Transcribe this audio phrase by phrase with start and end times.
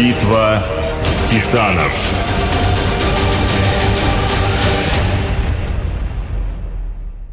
[0.00, 0.62] Битва
[1.26, 1.92] титанов.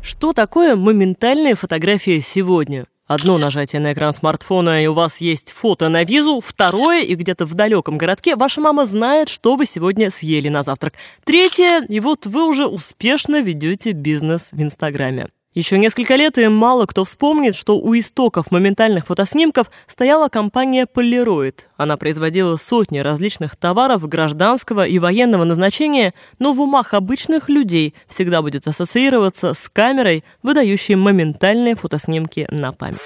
[0.02, 2.86] Что такое моментальная фотография сегодня?
[3.06, 6.42] Одно нажатие на экран смартфона, и у вас есть фото на визу.
[6.42, 10.96] Второе, и где-то в далеком городке ваша мама знает, что вы сегодня съели на завтрак.
[11.24, 15.30] Третье, и вот вы уже успешно ведете бизнес в Инстаграме.
[15.54, 21.62] Еще несколько лет, и мало кто вспомнит, что у истоков моментальных фотоснимков стояла компания Polaroid.
[21.78, 28.42] Она производила сотни различных товаров гражданского и военного назначения, но в умах обычных людей всегда
[28.42, 33.00] будет ассоциироваться с камерой, выдающей моментальные фотоснимки на память.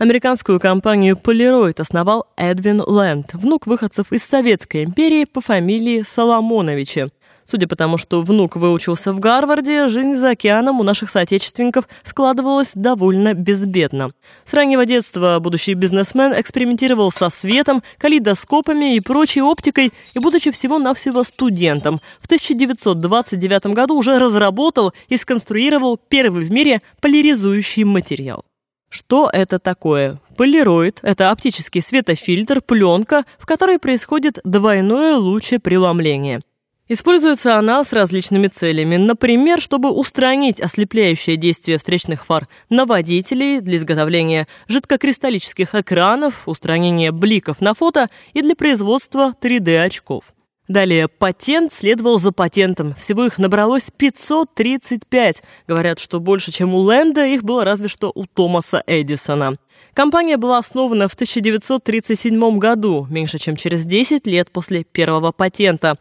[0.00, 7.10] Американскую компанию Polaroid основал Эдвин Лэнд, внук выходцев из Советской империи по фамилии Соломоновичи.
[7.44, 12.70] Судя по тому, что внук выучился в Гарварде, жизнь за океаном у наших соотечественников складывалась
[12.74, 14.08] довольно безбедно.
[14.46, 21.24] С раннего детства будущий бизнесмен экспериментировал со светом, калейдоскопами и прочей оптикой, и, будучи всего-навсего
[21.24, 28.46] студентом, в 1929 году уже разработал и сконструировал первый в мире поляризующий материал.
[28.90, 30.18] Что это такое?
[30.36, 36.40] Полироид– это оптический светофильтр, пленка, в которой происходит двойное лучепреломление.
[36.88, 38.96] Используется она с различными целями.
[38.96, 47.60] Например, чтобы устранить ослепляющее действие встречных фар на водителей, для изготовления жидкокристаллических экранов, устранения бликов
[47.60, 50.24] на фото и для производства 3D-очков.
[50.70, 52.94] Далее, патент следовал за патентом.
[52.94, 55.42] Всего их набралось 535.
[55.66, 59.56] Говорят, что больше, чем у Лэнда, их было разве что у Томаса Эдисона.
[59.94, 65.96] Компания была основана в 1937 году, меньше чем через 10 лет после первого патента.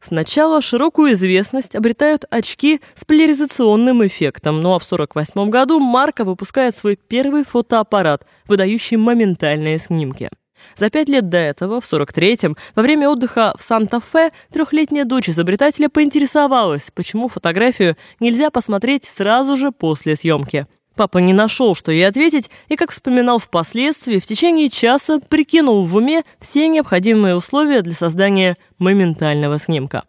[0.00, 6.74] Сначала широкую известность обретают очки с поляризационным эффектом, ну а в 1948 году марка выпускает
[6.74, 10.30] свой первый фотоаппарат, выдающий моментальные снимки.
[10.76, 15.88] За пять лет до этого, в 43-м, во время отдыха в Санта-Фе, трехлетняя дочь изобретателя
[15.88, 20.66] поинтересовалась, почему фотографию нельзя посмотреть сразу же после съемки.
[20.96, 25.96] Папа не нашел, что ей ответить, и, как вспоминал впоследствии, в течение часа прикинул в
[25.96, 30.04] уме все необходимые условия для создания моментального снимка.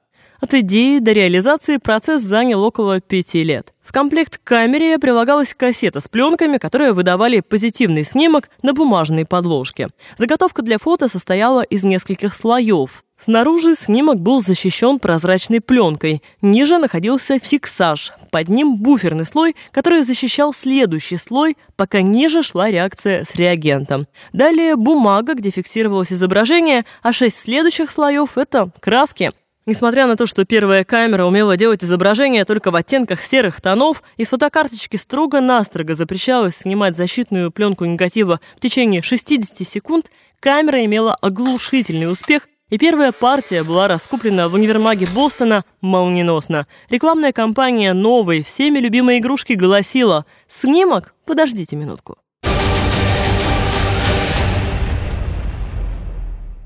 [0.45, 3.73] От идеи до реализации процесс занял около пяти лет.
[3.81, 9.87] В комплект к камере прилагалась кассета с пленками, которые выдавали позитивный снимок на бумажной подложке.
[10.19, 13.03] Заготовка для фото состояла из нескольких слоев.
[13.19, 16.21] Снаружи снимок был защищен прозрачной пленкой.
[16.43, 18.13] Ниже находился фиксаж.
[18.29, 24.05] Под ним буферный слой, который защищал следующий слой, пока ниже шла реакция с реагентом.
[24.31, 29.31] Далее бумага, где фиксировалось изображение, а шесть следующих слоев– это краски–
[29.67, 34.29] Несмотря на то, что первая камера умела делать изображения только в оттенках серых тонов, из
[34.29, 42.47] фотокарточки строго-настрого запрещалось снимать защитную пленку негатива в течение 60 секунд, камера имела оглушительный успех,
[42.69, 46.67] и первая партия была раскуплена в универмаге Бостона молниеносно.
[46.89, 51.15] Рекламная кампания новой, всеми любимой игрушки гласила «Снимок?
[51.25, 52.17] Подождите минутку».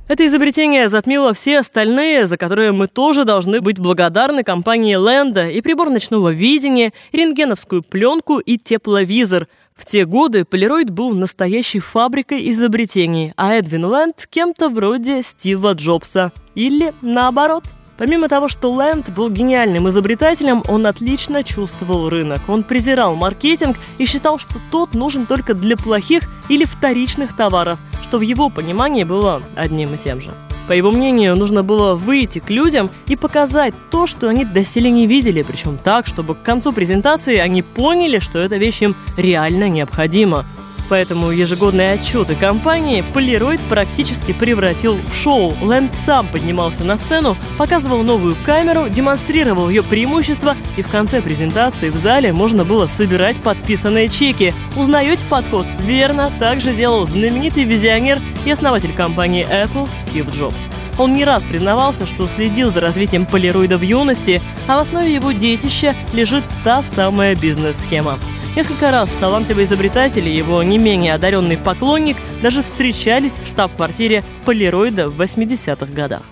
[0.10, 5.62] Это изобретение затмило все остальные, за которые мы тоже должны быть благодарны компании Ленда и
[5.62, 9.48] прибор ночного видения, и рентгеновскую пленку и тепловизор.
[9.76, 16.32] В те годы Полироид был настоящей фабрикой изобретений, а Эдвин Ленд кем-то вроде Стива Джобса.
[16.56, 17.66] Или наоборот–
[18.00, 22.40] Помимо того, что Лэнд был гениальным изобретателем, он отлично чувствовал рынок.
[22.48, 28.18] Он презирал маркетинг и считал, что тот нужен только для плохих или вторичных товаров, что
[28.18, 30.32] в его понимании было одним и тем же.
[30.70, 35.06] По его мнению, нужно было выйти к людям и показать то, что они доселе не
[35.06, 40.46] видели, причем так, чтобы к концу презентации они поняли, что эта вещь им реально необходима.
[40.90, 45.54] Поэтому ежегодные отчеты компании Polaroid практически превратил в шоу.
[45.62, 51.90] Лэнд сам поднимался на сцену, показывал новую камеру, демонстрировал ее преимущества, и в конце презентации
[51.90, 54.54] в зале можно было собирать подписанные чеки.
[54.76, 55.68] Узнаете подход?
[55.86, 60.58] Верно, так же делал знаменитый визионер и основатель компании Apple Стив Джобс.
[60.98, 65.32] Он не раз признавался, что следил за развитием полироида в юности, а в основе его
[65.32, 68.20] детища лежит та самая бизнес-схема.
[68.60, 75.08] Несколько раз талантливый изобретатель и его не менее одаренный поклонник даже встречались в штаб-квартире Полироида
[75.08, 76.24] в 80-х годах.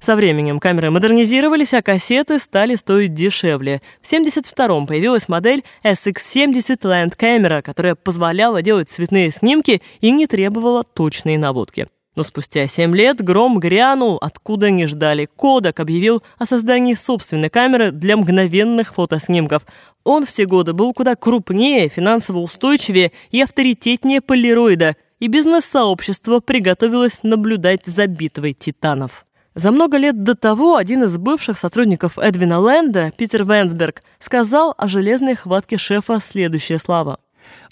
[0.00, 3.80] Со временем камеры модернизировались, а кассеты стали стоить дешевле.
[4.02, 10.82] В 1972-м появилась модель SX70 Land Camera, которая позволяла делать цветные снимки и не требовала
[10.82, 11.86] точной наводки.
[12.14, 15.28] Но спустя 7 лет гром грянул, откуда не ждали.
[15.34, 19.62] Кодак объявил о создании собственной камеры для мгновенных фотоснимков.
[20.04, 27.86] Он все годы был куда крупнее, финансово устойчивее и авторитетнее полироида, и бизнес-сообщество приготовилось наблюдать
[27.86, 29.24] за битвой титанов.
[29.54, 34.88] За много лет до того один из бывших сотрудников Эдвина Лэнда, Питер Венсберг, сказал о
[34.88, 37.18] железной хватке шефа следующее слова.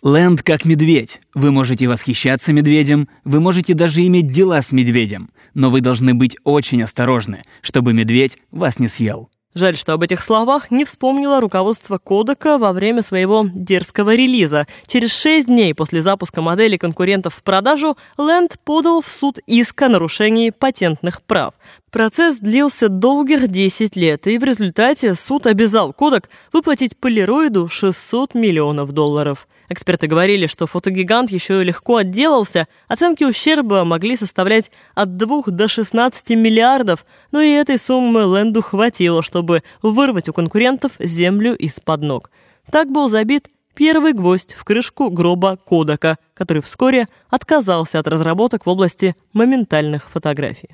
[0.02, 1.20] Лэнд как медведь.
[1.35, 6.37] Вы можете восхищаться медведем, вы можете даже иметь дела с медведем, но вы должны быть
[6.43, 9.29] очень осторожны, чтобы медведь вас не съел.
[9.52, 14.67] Жаль, что об этих словах не вспомнило руководство Кодека во время своего дерзкого релиза.
[14.87, 19.88] Через шесть дней после запуска модели конкурентов в продажу Лэнд подал в суд иск о
[19.88, 21.55] нарушении патентных прав.
[21.91, 28.93] Процесс длился долгих 10 лет, и в результате суд обязал Кодек выплатить полироиду 600 миллионов
[28.93, 29.49] долларов.
[29.72, 36.31] Эксперты говорили, что фотогигант еще легко отделался, оценки ущерба могли составлять от 2 до 16
[36.31, 42.31] миллиардов, но и этой суммы Лэнду хватило, чтобы вырвать у конкурентов землю из-под ног.
[42.69, 48.69] Так был забит первый гвоздь в крышку гроба Кодака, который вскоре отказался от разработок в
[48.69, 50.70] области моментальных фотографий.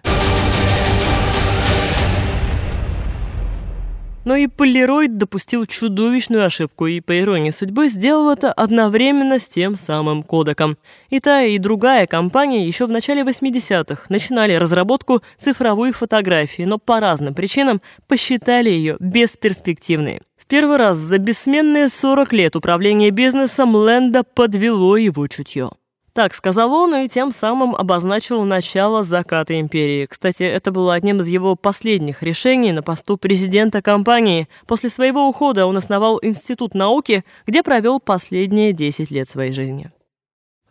[4.27, 9.77] Но и Полироид допустил чудовищную ошибку и, по иронии судьбы, сделал это одновременно с тем
[9.77, 10.77] самым кодеком.
[11.11, 16.99] И та, и другая компания еще в начале 80-х начинали разработку цифровой фотографии, но по
[16.99, 20.23] разным причинам посчитали ее бесперспективной.
[20.37, 25.71] В первый раз за бессменные 40 лет управления бизнесом Ленда подвело его чутье.
[26.17, 30.07] Так сказал он и тем самым обозначил начало заката империи.
[30.07, 34.49] Кстати, это было одним из его последних решений на посту президента компании.
[34.67, 39.91] После своего ухода он основал Институт науки, где провел последние 10 лет своей жизни.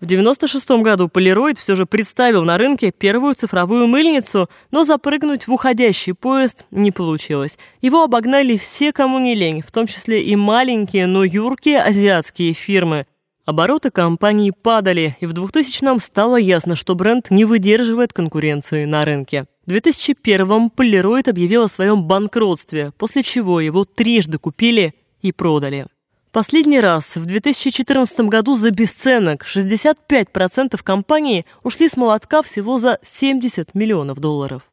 [0.02, 5.54] В 96 году Полироид все же представил на рынке первую цифровую мыльницу, но запрыгнуть в
[5.54, 7.60] уходящий поезд не получилось.
[7.82, 13.06] Его обогнали все, кому не лень, в том числе и маленькие, но юркие азиатские фирмы.
[13.46, 19.46] Обороты компании падали, и в 2000-м стало ясно, что бренд не выдерживает конкуренции на рынке.
[19.68, 25.86] В 2001-м Polaroid объявил о своем банкротстве, после чего его трижды купили и продали.
[26.32, 33.76] Последний раз в 2014 году за бесценок 65% компании ушли с молотка всего за 70
[33.76, 34.64] миллионов долларов.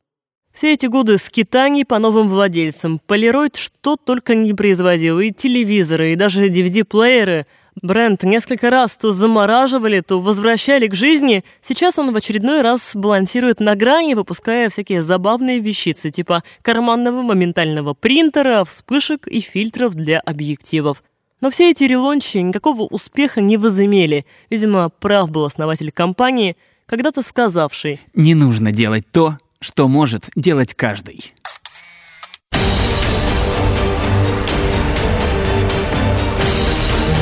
[0.50, 6.16] Все эти годы скитаний по новым владельцам Polaroid что только не производил, и телевизоры, и
[6.16, 7.44] даже DVD-плееры–
[7.80, 11.42] Бренд несколько раз то замораживали, то возвращали к жизни.
[11.62, 17.94] Сейчас он в очередной раз балансирует на грани, выпуская всякие забавные вещицы, типа карманного моментального
[17.94, 21.02] принтера, вспышек и фильтров для объективов.
[21.40, 24.26] Но все эти релончи никакого успеха не возымели.
[24.50, 31.34] Видимо, прав был основатель компании, когда-то сказавший «Не нужно делать то, что может делать каждый».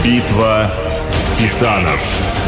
[0.02, 0.70] Битва
[1.34, 2.39] титанов.